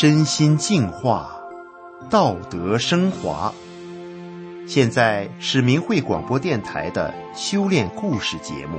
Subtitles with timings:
[0.00, 1.37] 身心净化，
[2.10, 3.52] 道德升华。
[4.66, 8.78] 现在是明慧广播电台的修炼故事节目。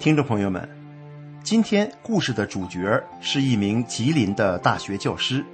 [0.00, 0.68] 听众朋友们，
[1.44, 5.44] 今天故事的主角是一名吉林的大学教师，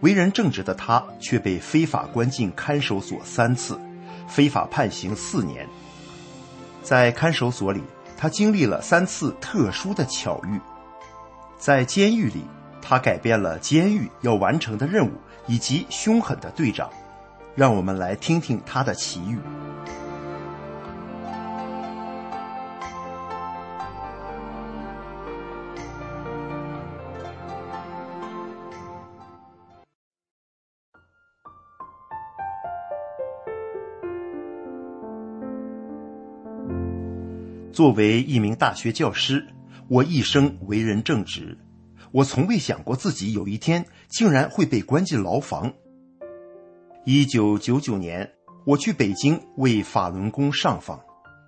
[0.00, 3.80] 为人正直的他却被非法关进看守所三次，
[4.28, 5.66] 非法判刑四年。
[6.82, 7.82] 在看守所里，
[8.16, 10.60] 他经历了三次特殊的巧遇。
[11.58, 12.44] 在监狱里，
[12.82, 15.12] 他改变了监狱要完成的任务
[15.46, 16.90] 以及凶狠的队长。
[17.54, 19.38] 让我们来听听他的奇遇。
[37.74, 39.48] 作为一名大学教师，
[39.88, 41.58] 我一生为人正直。
[42.12, 45.72] 我从未想过自己有一天竟然会被关进牢房。
[47.04, 48.32] 一九九九年，
[48.64, 51.00] 我去北京为法轮功上访，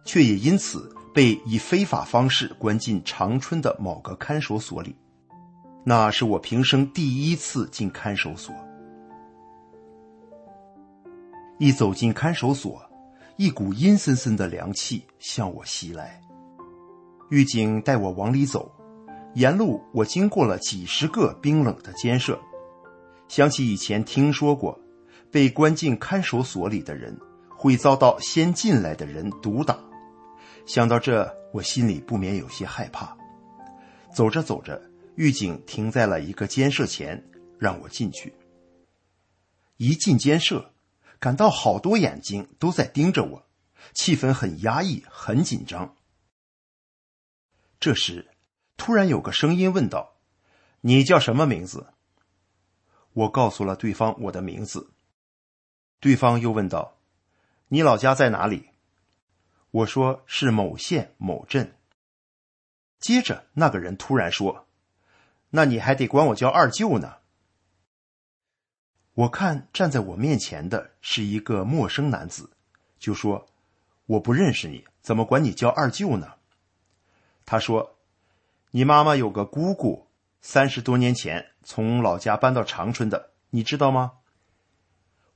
[0.04, 4.96] 却也因此被以非法方式关进长春的某个看守所里。
[5.84, 8.52] 那是我平生第一次进看守所。
[11.60, 12.82] 一走进看守所。
[13.38, 16.22] 一股阴森森的凉气向我袭来，
[17.28, 18.74] 狱警带我往里走，
[19.34, 22.40] 沿路我经过了几十个冰冷的监舍，
[23.28, 24.80] 想起以前听说过，
[25.30, 27.14] 被关进看守所里的人
[27.50, 29.78] 会遭到先进来的人毒打，
[30.64, 33.14] 想到这，我心里不免有些害怕。
[34.14, 34.80] 走着走着，
[35.16, 37.22] 狱警停在了一个监舍前，
[37.58, 38.32] 让我进去。
[39.76, 40.72] 一进监舍。
[41.18, 43.46] 感到好多眼睛都在盯着我，
[43.94, 45.96] 气氛很压抑，很紧张。
[47.80, 48.30] 这时，
[48.76, 50.16] 突然有个声音问道
[50.82, 51.92] ：“你叫什么名字？”
[53.12, 54.90] 我告诉了对方我的名字。
[56.00, 56.98] 对方又问道
[57.68, 58.70] ：“你老家在哪里？”
[59.70, 61.74] 我说是某县某镇。
[62.98, 64.66] 接着，那个人突然说
[65.50, 67.16] ：“那你还得管我叫二舅呢。”
[69.16, 72.50] 我看站在我面前的是一个陌生男子，
[72.98, 73.46] 就说
[74.04, 76.34] ：“我不认识你，怎么管你叫二舅呢？”
[77.46, 77.96] 他说
[78.72, 80.06] ：“你妈妈有个姑姑，
[80.42, 84.18] 三十多年前从老家搬到长春的，你知道吗？”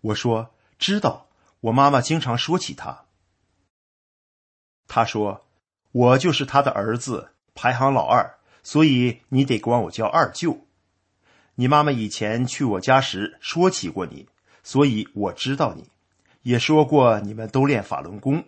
[0.02, 1.28] 我说：“知道，
[1.60, 3.06] 我妈妈经常说起她。”
[4.86, 5.46] 他说
[5.92, 10.66] ：“我就是他的儿子，排行老二，所以你得管我叫二舅。”
[11.60, 14.26] 你妈妈以前去我家时说起过你，
[14.62, 15.90] 所以我知道你，
[16.40, 18.46] 也说过你们都练法轮功。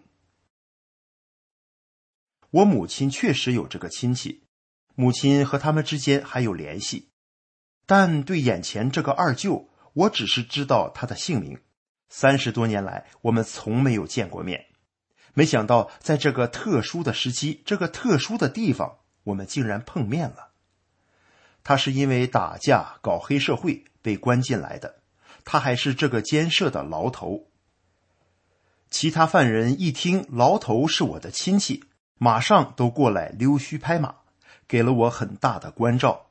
[2.49, 4.45] 我母亲确实有这个亲戚，
[4.95, 7.11] 母亲和他们之间还有联系，
[7.85, 11.61] 但对眼前这个二舅，我只是知道他的姓名。
[12.09, 14.69] 三十多年来，我们从没有见过面，
[15.35, 20.52] 没想到在这个特殊的时期，这个特殊的地方，我们竟然碰面了。
[21.65, 25.03] 他是因为打架搞黑社会被关进来的，
[25.45, 27.49] 他还是这个监舍的牢头。
[28.91, 31.85] 其他犯人一听牢头是我的亲戚，
[32.19, 34.17] 马上都过来溜须拍马，
[34.67, 36.31] 给了我很大的关照。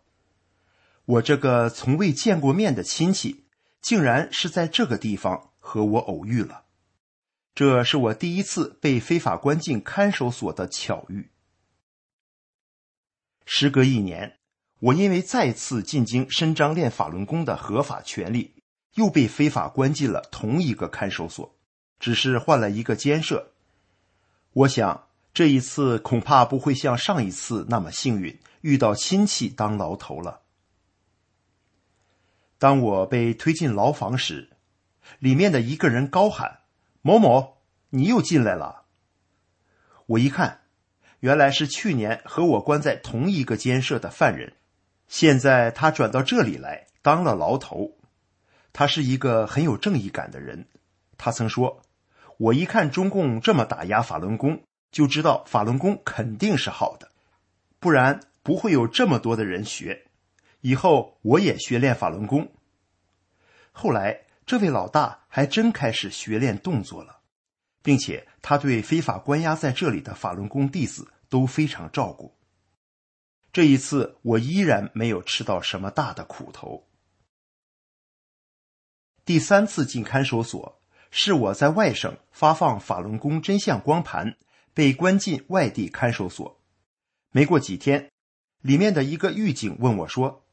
[1.06, 3.46] 我这个从未见过面的亲戚，
[3.82, 6.66] 竟然是在这个地方和我偶遇了，
[7.56, 11.32] 这是我第一次被非法关进看守所的巧遇。
[13.46, 14.41] 时隔一年。
[14.82, 18.56] 我因为再次进京伸张练法轮功的合法权利，
[18.96, 21.56] 又被非法关进了同一个看守所，
[22.00, 23.54] 只是换了一个监舍。
[24.54, 30.42] 我想这一次恐怕不会像上一次那么幸运，遇到亲戚当牢头了。
[32.58, 34.50] 当我被推进牢房时，
[35.20, 36.62] 里面的一个人高喊
[37.04, 37.58] ：“某某，
[37.92, 38.86] 你又进来了！”
[40.08, 40.62] 我一看，
[41.20, 44.56] 原来是去年和我关在同一个监舍的犯人。
[45.12, 47.98] 现在他转到这里来当了牢头，
[48.72, 50.66] 他是一个很有正义感的人。
[51.18, 51.82] 他曾说
[52.40, 57.12] ：“我一看中共这么打压法轮功，就知道法轮功肯定是好的。”
[57.78, 60.06] 不然不会有这么多的人学。
[60.62, 62.50] 以后我也学练法轮功。
[63.74, 67.20] 后来，这位老大还真开始学练动作了，
[67.84, 72.34] 并且他对非法关押在这里的法轮功弟子都非常照顾。
[73.54, 76.88] 这一次，我依然没有吃到什么大的苦头。
[79.26, 84.38] 第三次进看守所，是我在外省发放法轮功真相光盘，
[84.74, 86.62] 被关进外地看守所。
[87.32, 88.10] 没过几天，
[88.62, 90.46] 里面的一个狱警问我说：“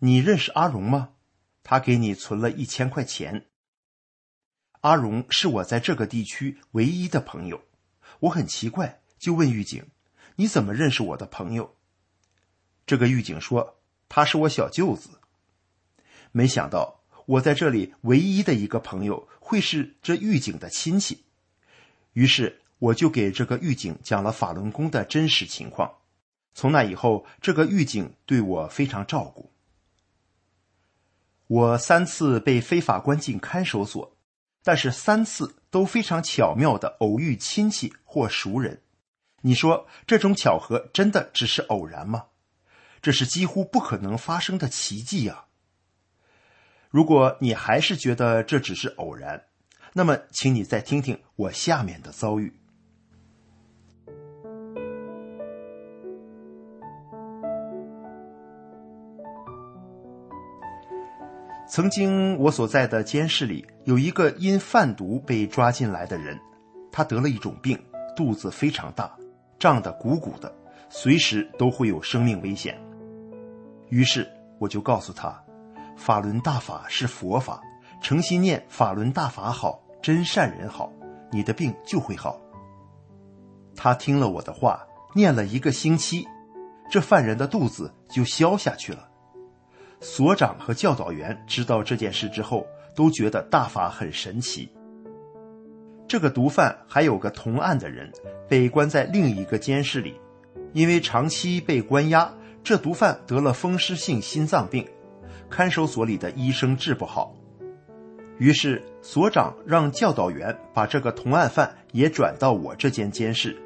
[0.00, 1.14] 你认识阿荣吗？
[1.62, 3.46] 他给你存了一千块钱。”
[4.82, 7.62] 阿荣是我在这个地区唯一的朋友，
[8.20, 9.88] 我很奇怪，就问狱警
[10.36, 11.74] ：“你怎么认识我的朋友？”
[12.86, 13.78] 这个狱警说
[14.08, 15.10] ：“他是我小舅子。”
[16.32, 21.24] 没想到我在这里唯一的一个朋友会是这狱警的亲戚，
[22.12, 25.94] 于是我就给这个狱警讲了法轮功的真实情况。
[26.54, 29.50] 从那以后，这个狱警对我非常照顾。
[31.48, 34.16] 我三次被非法关进看守所，
[34.62, 38.82] 但是三次都非常巧妙的偶遇亲戚或熟人。
[39.42, 42.26] 你说这种巧合真的只是偶然吗？
[43.06, 45.46] 这是几乎不可能发生的奇迹啊！
[46.90, 49.44] 如果你还是觉得这只是偶然，
[49.92, 52.52] 那么请你再听听我下面的遭遇。
[61.68, 66.36] 曾经我所在的监室里有一个因贩毒被抓进来的人，
[66.90, 67.80] 他得了一种病，
[68.16, 69.16] 肚子非常大，
[69.60, 70.52] 胀得鼓鼓的，
[70.90, 72.76] 随时都会有生命危险。
[73.88, 74.28] 于是
[74.58, 75.42] 我就告诉他，
[75.96, 77.62] 法轮大法是佛法，
[78.00, 80.92] 诚心念法轮大法好，真善人好，
[81.30, 82.40] 你的病就会好。
[83.74, 86.26] 他听了我的话，念了一个星期，
[86.90, 89.08] 这犯人的肚子就消下去了。
[90.00, 94.70] 所长和教导员知道这件事之后，都觉得大法很神奇。
[96.08, 98.12] 这个毒贩还有个同案的人，
[98.48, 100.20] 被关在另一个监室里，
[100.72, 102.32] 因为长期被关押，
[102.66, 104.84] 这毒贩得了风湿性心脏病，
[105.48, 107.32] 看守所里的医生治不好，
[108.38, 113.56] 于是所长让教导员把这个同案犯也转到我这间监室。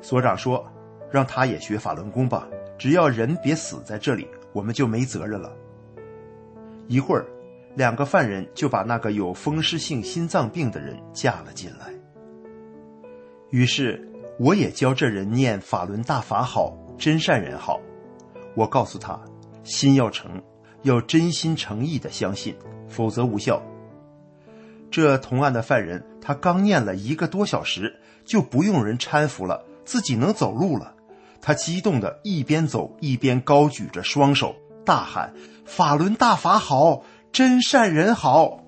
[0.00, 0.64] 所长说
[1.12, 2.48] ：“让他也学法轮功吧，
[2.78, 5.54] 只要人别死在这里。”我们就没责任了。
[6.88, 7.26] 一会儿，
[7.74, 11.92] 两个犯人就把那个有风湿性心脏病的人架了进来。
[13.50, 17.78] 于是，我也教这人念法轮大法好，真善人好。
[18.54, 19.20] 我告诉他，
[19.62, 20.42] 心要诚，
[20.82, 22.56] 要真心诚意的相信，
[22.88, 23.62] 否则无效。
[24.90, 30.94] 这同案的犯人，他刚念了一个多小时，就不用人搀扶了，自己能走路了。
[31.40, 34.54] 他激动的一边走一边高举着双手，
[34.84, 35.34] 大喊
[35.66, 37.02] ：“法轮大法好，
[37.32, 38.60] 真善人好！”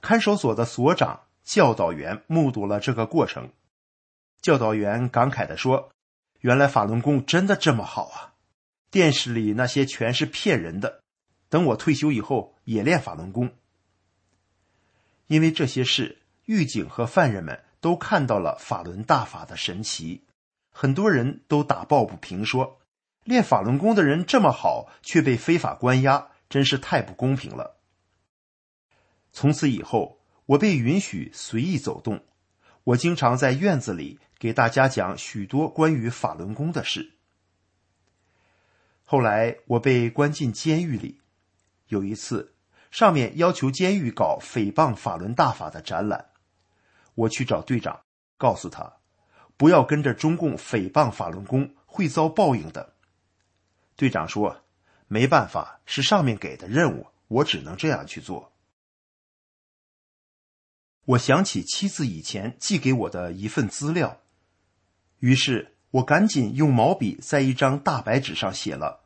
[0.00, 3.50] 看守所的所长、教导员目睹了这个过程，
[4.40, 5.90] 教导员感慨的说
[6.40, 8.34] ：“原来法轮功真的这么好啊！
[8.90, 11.02] 电视里那些全是骗人的。
[11.48, 13.50] 等我退休以后也练法轮功，
[15.26, 20.22] 因为这些事。”狱警和犯人们都看到了法轮大法的神奇，
[20.70, 22.78] 很多人都打抱不平，说
[23.24, 27.80] 练法轮功的人这么好，却被非法关押，真是太不公平了。
[29.32, 32.22] 从此以后，我被允许随意走动，
[32.86, 37.14] 我经常在院子里给大家讲许多关于法轮功的事。
[39.04, 41.20] 后来我被关进监狱里，
[41.88, 42.54] 有一次，
[42.92, 46.26] 上面要求监狱搞诽谤法轮大法的展览。
[47.16, 48.02] 我去找队长，
[48.36, 48.98] 告诉他，
[49.56, 52.94] 不要跟着中共诽谤法轮功，会遭报应的。
[53.96, 54.62] 队长说
[55.08, 58.52] ：“没办法，是上面给的任务，我只能这样去做。”
[61.06, 64.18] 我想起妻子以前寄给我的一份资料，
[65.20, 69.00] 于是我赶紧用毛笔在一张大白纸上写了：“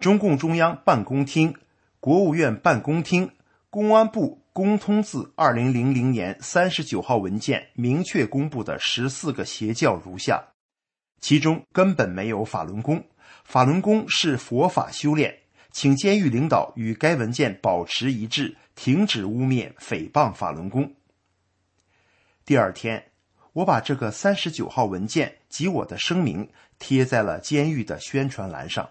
[0.00, 1.54] 中共中央办公厅、
[2.00, 3.32] 国务院办公厅、
[3.68, 10.48] 公安部。”公通自二零零零年三十九号文件明确公布的十四个邪教如下，
[11.20, 13.04] 其中根本没有法轮功，
[13.44, 15.38] 法轮功是佛法修炼，
[15.70, 20.92] 请监狱领导与该文件保持一致，停止污蔑诽谤法轮功。
[22.50, 23.12] 第二天，
[23.52, 28.90] 我把这个三十九号文件及我的声明贴在了监狱的宣传栏上，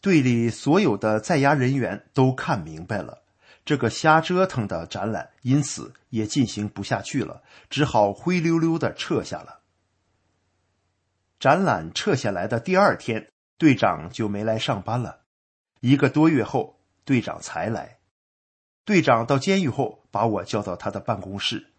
[0.00, 3.22] 队里所有的在押人员都看明白了。
[3.66, 9.60] 这个瞎折腾的展览因此也进行不下去了，只好灰溜溜的撤下了。
[11.38, 15.20] 展览撤下来的第二天，队长就没来上班了。
[15.80, 17.98] 一个多月后，队长才来。
[18.86, 21.69] 队长到监狱后，把我叫到他的办公室。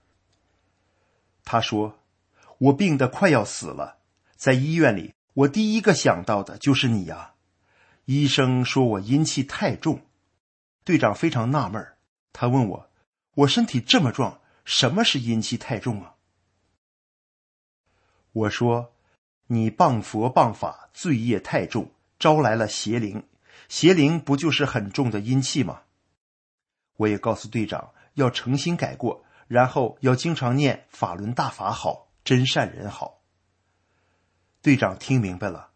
[1.51, 2.00] 他说
[2.60, 3.98] ：“我病得快要死了，
[4.38, 7.34] 在医院里，我第一个想到的就是你呀。”
[8.08, 10.00] 医生说我阴气太重。
[10.86, 11.86] 队长非常纳闷
[12.31, 12.89] 他问我
[13.36, 16.15] ：“我身体这么壮，什么是阴气太重啊？”
[18.31, 18.93] 我说
[19.48, 23.27] ：“你谤佛谤法，罪业太重，招来了邪灵。
[23.67, 25.81] 邪灵不就是很重的阴气吗？”
[26.96, 33.20] 我也告诉队长要诚心改过，然后要经常念法轮大法好，真善人好。
[34.62, 35.72] 队长听明白了，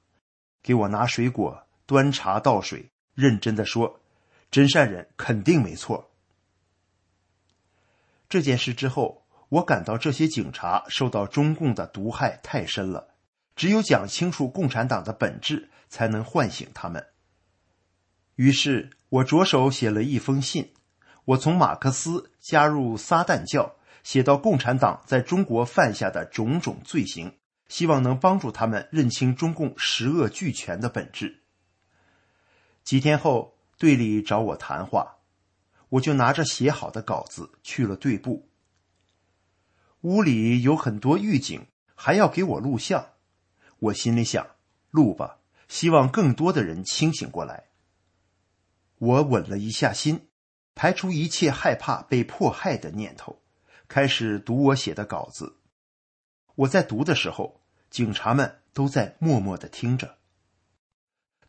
[0.64, 4.00] 给我拿水果、端茶倒水，认真的说。
[4.50, 6.10] 真善人肯定没错。
[8.30, 13.10] 这件事之后，我感到这些警察受到中共的毒害太深了，
[13.58, 17.06] 只有讲清楚共产党的本质，才能唤醒他们。
[18.36, 20.72] 于是我着手写了一封信，
[21.26, 27.34] 我从马克思加入撒旦教，写到共产党在中国犯下的种种罪行，
[27.68, 31.42] 希望能帮助他们认清中共十恶俱全的本质。
[32.84, 33.54] 几天后。
[33.78, 35.18] 队里找我谈话，
[35.90, 38.48] 我就拿着写好的稿子去了队部。
[40.00, 43.10] 屋里有很多狱警，还要给我录像。
[43.80, 44.48] 我心里想，
[44.92, 47.66] 录吧，希望更多的人清醒过来。
[48.98, 50.30] 我稳了一下心，
[50.76, 53.42] 排除一切害怕被迫害的念头，
[53.88, 55.58] 开始读我写的稿子。
[56.54, 60.18] 我在读的时候，警察们都在默默的听着。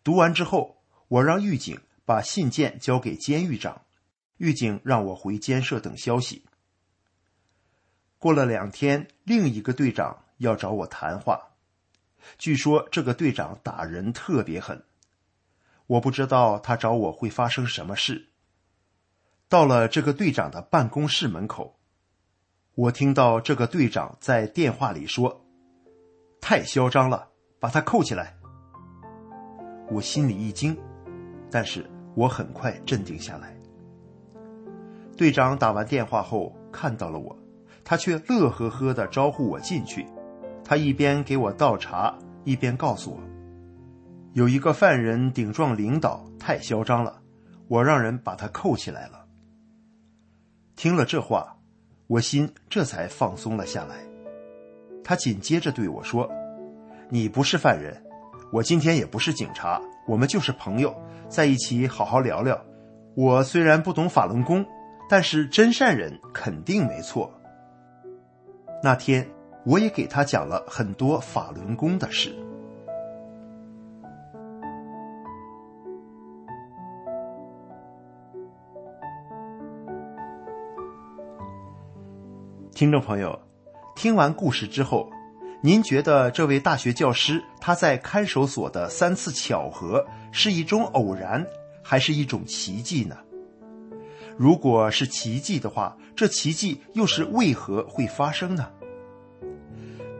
[0.02, 1.78] 读完之后，我让狱警。
[2.06, 3.82] 把信件交给监狱长，
[4.36, 6.44] 狱警让我回监舍等消息。
[8.16, 11.56] 过了两天，另一个队长要找我谈话，
[12.38, 14.84] 据说这个队长打人特别狠，
[15.88, 18.28] 我不知道他找我会发生什么事。
[19.48, 21.78] 到了这个队长的办公室门口，
[22.74, 25.44] 我听到这个队长在电话里说
[26.40, 27.28] ：“太嚣张了，
[27.60, 28.36] 把他扣起来。”
[29.90, 30.76] 我心里一惊，
[31.50, 31.88] 但是。
[32.16, 33.54] 我很快镇定下来。
[35.18, 37.36] 队长打完电话后看到了我，
[37.84, 40.06] 他却乐呵呵的招呼我进去。
[40.64, 43.20] 他一边给我倒茶，一边告诉我，
[44.32, 47.20] 有一个犯人顶撞领导，太嚣张了，
[47.68, 49.25] 我让人把他扣起来了。
[50.76, 51.56] 听了这话，
[52.06, 53.96] 我心这才放松了下来。
[55.02, 56.30] 他紧接着对我说
[57.08, 58.04] ：“你不是犯人，
[58.52, 60.94] 我今天也不是警察，我们就是朋友。”
[61.28, 62.62] 在一起好好聊聊。
[63.16, 64.64] 我虽然不懂法轮功，
[65.08, 67.32] 但是真善人肯定没错。
[68.82, 69.26] 那天
[69.64, 72.36] 我也给他讲了很多法轮功的事。
[82.76, 83.40] 听众朋友，
[83.94, 85.10] 听完故事之后。
[85.62, 91.46] 您觉得这位大学教师他在看守所的三次巧合是一种偶然，
[91.82, 93.16] 还是一种奇迹呢？
[94.36, 98.68] 如果是奇迹的话，这奇迹又是为何会发生呢？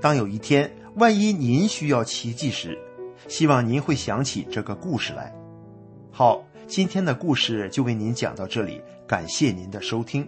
[0.01, 2.79] 当有一天万一您需要奇迹时，
[3.29, 5.31] 希望您会想起这个故事来。
[6.11, 10.27] 好，今天的故事就为您讲到这里，感谢您的收听。